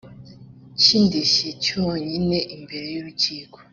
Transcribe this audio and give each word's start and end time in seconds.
cy 0.79 0.87
indishyi 0.99 1.47
cyonyine 1.63 2.37
imbere 2.55 2.85
y 2.93 2.97
urukiko 3.01 3.57